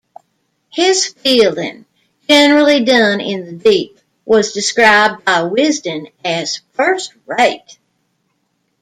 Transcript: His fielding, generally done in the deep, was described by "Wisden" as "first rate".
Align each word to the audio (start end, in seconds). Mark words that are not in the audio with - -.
His 0.71 1.05
fielding, 1.09 1.85
generally 2.27 2.83
done 2.83 3.21
in 3.21 3.45
the 3.45 3.51
deep, 3.51 3.99
was 4.25 4.51
described 4.51 5.23
by 5.25 5.43
"Wisden" 5.43 6.11
as 6.25 6.61
"first 6.73 7.13
rate". 7.27 7.77